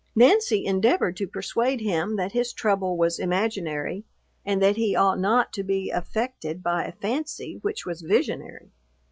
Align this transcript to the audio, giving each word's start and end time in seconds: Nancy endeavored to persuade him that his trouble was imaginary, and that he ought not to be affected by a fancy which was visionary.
Nancy 0.15 0.65
endeavored 0.65 1.15
to 1.17 1.27
persuade 1.27 1.79
him 1.79 2.15
that 2.15 2.31
his 2.31 2.53
trouble 2.53 2.97
was 2.97 3.19
imaginary, 3.19 4.03
and 4.43 4.59
that 4.59 4.75
he 4.75 4.95
ought 4.95 5.19
not 5.19 5.53
to 5.53 5.61
be 5.63 5.91
affected 5.91 6.63
by 6.63 6.85
a 6.85 6.91
fancy 6.91 7.59
which 7.61 7.85
was 7.85 8.01
visionary. 8.01 8.71